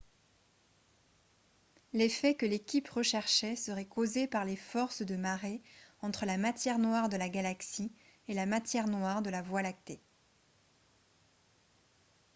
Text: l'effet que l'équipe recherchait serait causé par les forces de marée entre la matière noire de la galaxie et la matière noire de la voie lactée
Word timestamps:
l'effet 1.93 2.33
que 2.33 2.47
l'équipe 2.47 2.87
recherchait 2.89 3.55
serait 3.55 3.85
causé 3.85 4.25
par 4.25 4.45
les 4.45 4.55
forces 4.55 5.03
de 5.03 5.15
marée 5.15 5.61
entre 6.01 6.25
la 6.25 6.39
matière 6.39 6.79
noire 6.79 7.07
de 7.07 7.17
la 7.17 7.29
galaxie 7.29 7.91
et 8.27 8.33
la 8.33 8.47
matière 8.47 8.87
noire 8.87 9.21
de 9.21 9.29
la 9.29 9.43
voie 9.43 9.61
lactée 9.61 10.01